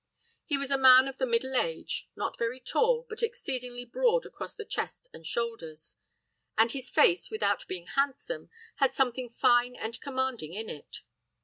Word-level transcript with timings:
He 0.47 0.57
was 0.57 0.71
a 0.71 0.79
man 0.79 1.07
of 1.07 1.19
the 1.19 1.27
middle 1.27 1.53
age, 1.55 2.09
not 2.15 2.35
very 2.35 2.59
tall, 2.59 3.05
but 3.07 3.21
exceedingly 3.21 3.85
broad 3.85 4.25
across 4.25 4.55
the 4.55 4.65
chest 4.65 5.07
and 5.13 5.27
shoulders; 5.27 5.95
and 6.57 6.71
his 6.71 6.89
face, 6.89 7.29
without 7.29 7.67
being 7.67 7.85
handsome, 7.85 8.49
had 8.77 8.95
something 8.95 9.29
fine 9.29 9.75
and 9.75 10.01
commanding 10.01 10.55
in 10.55 10.69
it. 10.71 11.01